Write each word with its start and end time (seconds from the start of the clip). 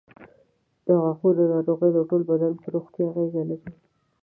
د 0.85 0.87
غاښونو 1.01 1.43
ناروغۍ 1.53 1.89
د 1.93 1.99
ټول 2.09 2.21
بدن 2.29 2.51
پر 2.61 2.69
روغتیا 2.75 3.05
اغېز 3.09 3.31
لري. 3.49 3.57